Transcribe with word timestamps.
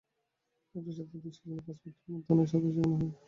একটি 0.75 0.91
সাঁতারের 0.91 1.21
দৃশ্যের 1.23 1.45
জন্য 1.47 1.61
পাঁচ 1.65 1.77
মিনিটের 1.83 2.09
মধ্যে 2.11 2.31
আমাকে 2.31 2.49
সাঁতার 2.51 2.71
শেখানো 2.73 2.95
হয়। 2.99 3.11